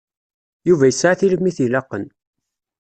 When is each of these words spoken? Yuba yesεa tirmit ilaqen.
Yuba 0.67 0.85
yesεa 0.89 1.13
tirmit 1.19 1.57
ilaqen. 1.65 2.05